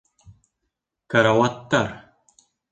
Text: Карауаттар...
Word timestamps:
Карауаттар... 1.15 1.95